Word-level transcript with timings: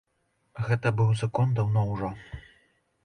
Гэты 0.69 0.93
быў 1.01 1.11
закон 1.21 1.53
даўно 1.59 1.85
ўжо. 1.93 2.09